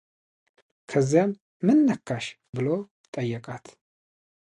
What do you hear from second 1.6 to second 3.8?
ምን ነካሽ ብሎ ጠየቃት፡፡